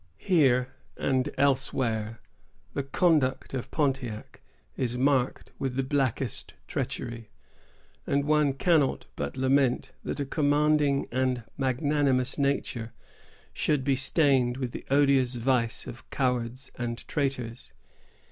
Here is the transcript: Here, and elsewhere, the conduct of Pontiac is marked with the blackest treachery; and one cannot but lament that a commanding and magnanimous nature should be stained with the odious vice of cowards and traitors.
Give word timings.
Here, 0.17 0.69
and 0.97 1.29
elsewhere, 1.37 2.21
the 2.73 2.81
conduct 2.81 3.53
of 3.53 3.69
Pontiac 3.69 4.41
is 4.75 4.97
marked 4.97 5.51
with 5.59 5.75
the 5.75 5.83
blackest 5.83 6.55
treachery; 6.67 7.29
and 8.07 8.23
one 8.25 8.53
cannot 8.53 9.05
but 9.15 9.37
lament 9.37 9.91
that 10.03 10.19
a 10.19 10.25
commanding 10.25 11.07
and 11.11 11.43
magnanimous 11.55 12.39
nature 12.39 12.93
should 13.53 13.83
be 13.83 13.95
stained 13.95 14.57
with 14.57 14.71
the 14.71 14.87
odious 14.89 15.35
vice 15.35 15.85
of 15.85 16.09
cowards 16.09 16.71
and 16.79 17.07
traitors. 17.07 17.71